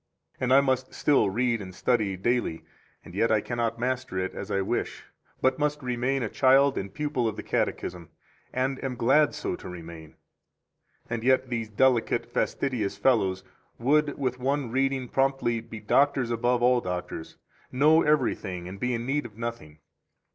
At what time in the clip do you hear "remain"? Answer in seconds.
5.83-6.23, 9.69-10.15